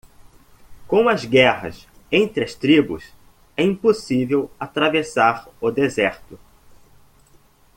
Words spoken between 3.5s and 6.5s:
é impossível atravessar o deserto.